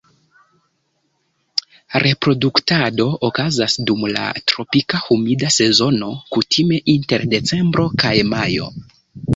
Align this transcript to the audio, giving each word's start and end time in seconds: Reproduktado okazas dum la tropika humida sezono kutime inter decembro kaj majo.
Reproduktado 2.03 3.07
okazas 3.29 3.77
dum 3.91 4.09
la 4.15 4.25
tropika 4.53 5.05
humida 5.09 5.53
sezono 5.61 6.11
kutime 6.35 6.83
inter 6.97 7.29
decembro 7.37 7.89
kaj 8.05 8.17
majo. 8.35 8.75